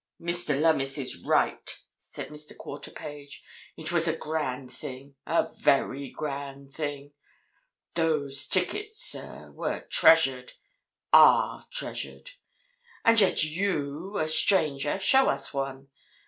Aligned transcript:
"Mr. 0.19 0.59
Lummis 0.59 0.97
is 0.97 1.17
right," 1.23 1.77
said 1.95 2.29
Mr. 2.29 2.57
Quarterpage. 2.57 3.43
"It 3.77 3.91
was 3.91 4.07
a 4.07 4.17
grand 4.17 4.71
thing—a 4.73 5.47
very 5.59 6.09
grand 6.09 6.71
thing. 6.71 7.11
Those 7.93 8.47
tickets, 8.47 8.97
sir, 8.97 9.51
were 9.51 9.81
treasured—are 9.91 11.67
treasured. 11.71 12.31
And 13.05 13.21
yet 13.21 13.43
you, 13.43 14.17
a 14.17 14.27
stranger, 14.27 14.97
show 14.97 15.29
us 15.29 15.53
one! 15.53 15.89